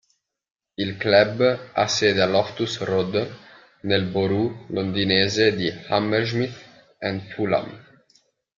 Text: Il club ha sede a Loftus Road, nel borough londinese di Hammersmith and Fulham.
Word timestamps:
Il 0.83 0.97
club 0.97 1.43
ha 1.75 1.87
sede 1.87 2.21
a 2.23 2.25
Loftus 2.25 2.79
Road, 2.79 3.21
nel 3.81 4.05
borough 4.05 4.65
londinese 4.69 5.53
di 5.55 5.69
Hammersmith 5.69 6.97
and 7.01 7.21
Fulham. 7.29 7.69